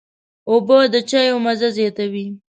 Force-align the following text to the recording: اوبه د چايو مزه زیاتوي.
اوبه 0.49 0.77
د 0.93 0.95
چايو 1.09 1.37
مزه 1.45 1.69
زیاتوي. 1.77 2.27